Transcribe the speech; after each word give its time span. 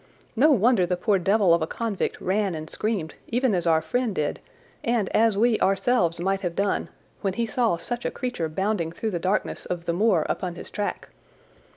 No 0.35 0.51
wonder 0.51 0.87
the 0.87 0.97
poor 0.97 1.19
devil 1.19 1.53
of 1.53 1.61
a 1.61 1.67
convict 1.67 2.19
ran 2.19 2.55
and 2.55 2.67
screamed, 2.67 3.13
even 3.27 3.53
as 3.53 3.67
our 3.67 3.83
friend 3.83 4.15
did, 4.15 4.39
and 4.83 5.09
as 5.09 5.37
we 5.37 5.59
ourselves 5.59 6.19
might 6.19 6.41
have 6.41 6.55
done, 6.55 6.89
when 7.21 7.33
he 7.33 7.45
saw 7.45 7.77
such 7.77 8.03
a 8.03 8.09
creature 8.09 8.49
bounding 8.49 8.91
through 8.91 9.11
the 9.11 9.19
darkness 9.19 9.67
of 9.67 9.85
the 9.85 9.93
moor 9.93 10.25
upon 10.27 10.55
his 10.55 10.71
track. 10.71 11.09